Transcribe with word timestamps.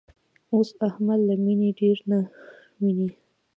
اوس 0.53 0.69
احمد 0.87 1.19
له 1.29 1.35
مینې 1.43 1.69
ډېر 1.79 1.97
نه 2.09 2.19
ویني. 2.81 3.09